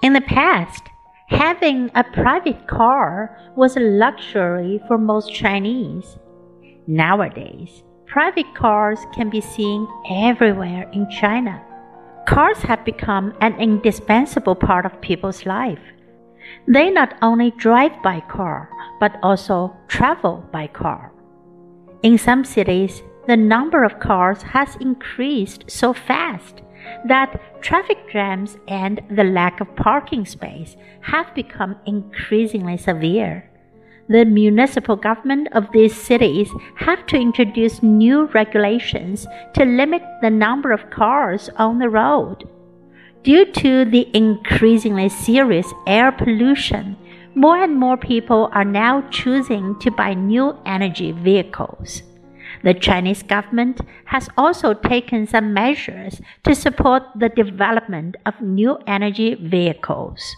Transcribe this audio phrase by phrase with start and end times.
[0.00, 0.84] In the past,
[1.26, 6.18] having a private car was a luxury for most Chinese.
[6.86, 11.60] Nowadays, private cars can be seen everywhere in China.
[12.28, 15.82] Cars have become an indispensable part of people's life.
[16.68, 18.70] They not only drive by car,
[19.00, 21.12] but also travel by car.
[22.04, 26.62] In some cities, the number of cars has increased so fast
[27.04, 33.48] that traffic jams and the lack of parking space have become increasingly severe.
[34.08, 40.72] The municipal government of these cities have to introduce new regulations to limit the number
[40.72, 42.48] of cars on the road.
[43.22, 46.96] Due to the increasingly serious air pollution,
[47.34, 52.02] more and more people are now choosing to buy new energy vehicles.
[52.62, 59.34] The Chinese government has also taken some measures to support the development of new energy
[59.34, 60.36] vehicles.